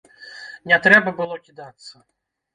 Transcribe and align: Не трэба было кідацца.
Не 0.71 0.79
трэба 0.85 1.13
было 1.21 1.39
кідацца. 1.45 1.95